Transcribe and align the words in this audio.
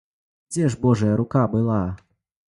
Дзе 0.53 0.63
ж 0.73 0.79
божая 0.85 1.11
рука 1.21 1.43
была?!. 1.53 1.81